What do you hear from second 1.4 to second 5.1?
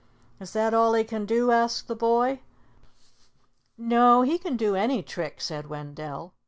asked the boy. "No, he can do any